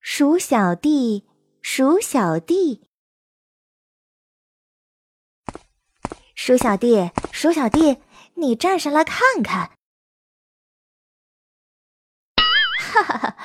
[0.00, 1.26] 鼠小弟，
[1.60, 2.88] 鼠小弟，
[6.34, 7.98] 鼠小弟，鼠小弟，
[8.34, 9.72] 你站上来看看。
[12.78, 13.36] 哈哈哈，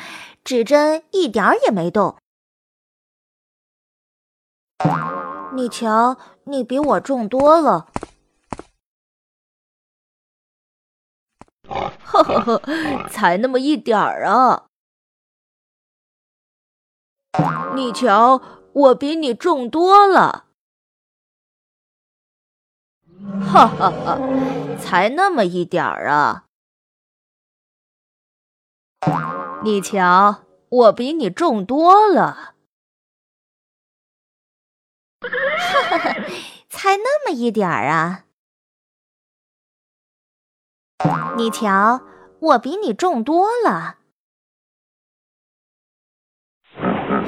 [0.44, 2.18] 指针一点儿也没动。
[5.56, 7.89] 你瞧，你比我重多了。
[12.12, 12.62] 呵呵呵，
[13.08, 14.66] 才那么一点儿啊！
[17.76, 18.42] 你瞧，
[18.74, 20.48] 我比你重多了。
[23.42, 24.18] 哈哈哈，
[24.80, 26.46] 才那么一点儿啊！
[29.64, 32.56] 你瞧，我比你重多了。
[35.22, 36.16] 哈哈，
[36.70, 38.26] 才那么一点儿啊！
[41.38, 42.02] 你瞧，
[42.40, 43.98] 我比你重多了。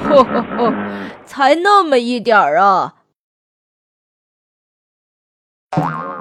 [0.04, 0.74] 呵呵呵，
[1.26, 3.04] 才那么一点儿啊！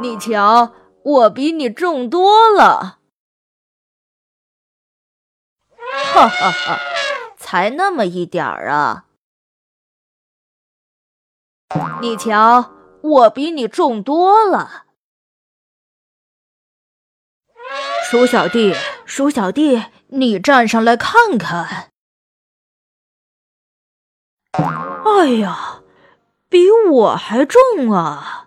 [0.01, 3.01] 你瞧，我比你重多了。
[6.13, 6.79] 哈哈哈，
[7.37, 9.07] 才那么一点儿啊！
[12.01, 12.71] 你瞧，
[13.03, 14.87] 我比你重多了。
[18.11, 18.75] 鼠小弟，
[19.07, 21.91] 鼠小弟，你站上来看看。
[24.51, 25.83] 哎呀，
[26.49, 28.40] 比我还重啊！